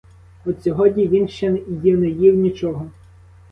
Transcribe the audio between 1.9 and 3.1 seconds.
не їв нічого.